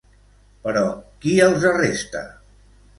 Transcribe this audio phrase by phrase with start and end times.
[0.63, 0.83] Però,
[1.27, 2.29] qui els arresta?